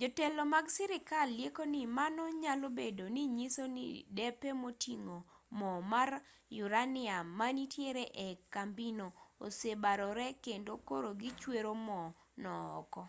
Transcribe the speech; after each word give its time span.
jotelo 0.00 0.42
mag 0.52 0.66
sirkal 0.74 1.28
lieko 1.38 1.62
ni 1.74 1.82
mano 1.98 2.22
nyalobedo 2.42 3.04
ni 3.14 3.22
nyiso 3.36 3.64
ni 3.76 3.84
depe 4.18 4.48
moting'o 4.62 5.18
mo 5.58 5.70
mar 5.92 6.10
uranium 6.64 7.26
manitiere 7.40 8.04
ee 8.26 8.34
kambino 8.54 9.06
osebarore 9.46 10.28
kendo 10.44 10.72
koro 10.88 11.10
gichwero 11.20 11.72
mo 11.86 12.00
no 12.42 12.52
oko 12.80 13.02